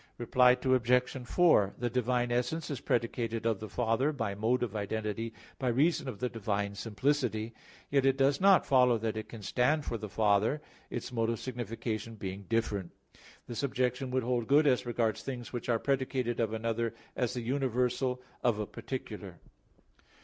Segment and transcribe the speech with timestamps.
[0.17, 1.17] Reply Obj.
[1.27, 6.07] 4: The divine essence is predicated of the Father by mode of identity by reason
[6.09, 7.53] of the divine simplicity;
[7.91, 10.59] yet it does not follow that it can stand for the Father,
[10.89, 12.89] its mode of signification being different.
[13.45, 17.41] This objection would hold good as regards things which are predicated of another as the
[17.43, 19.39] universal of a particular.